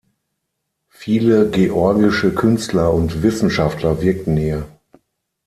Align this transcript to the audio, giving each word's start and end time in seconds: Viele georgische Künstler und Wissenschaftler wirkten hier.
Viele 0.89 1.47
georgische 1.51 2.33
Künstler 2.33 2.91
und 2.91 3.21
Wissenschaftler 3.21 4.01
wirkten 4.01 4.35
hier. 4.35 4.65